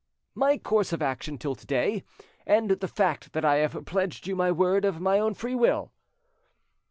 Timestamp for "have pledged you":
3.57-4.35